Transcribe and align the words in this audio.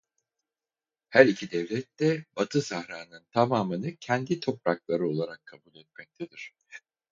Her 1.09 1.25
iki 1.25 1.51
devlet 1.51 1.99
de 1.99 2.25
Batı 2.35 2.61
Sahra'nın 2.61 3.23
tamamını 3.31 3.95
kendi 3.95 4.39
toprakları 4.39 5.07
olarak 5.07 5.45
kabul 5.45 5.75
etmektedir. 5.75 6.53